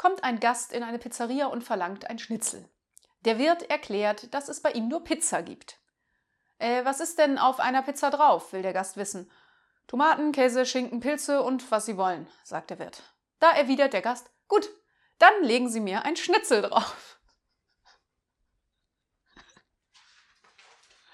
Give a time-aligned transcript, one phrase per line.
[0.00, 2.66] kommt ein Gast in eine Pizzeria und verlangt ein Schnitzel.
[3.26, 5.78] Der Wirt erklärt, dass es bei ihm nur Pizza gibt.
[6.56, 8.54] Äh, was ist denn auf einer Pizza drauf?
[8.54, 9.30] will der Gast wissen.
[9.88, 13.02] Tomaten, Käse, Schinken, Pilze und was Sie wollen, sagt der Wirt.
[13.40, 14.70] Da erwidert der Gast, gut,
[15.18, 17.19] dann legen Sie mir ein Schnitzel drauf.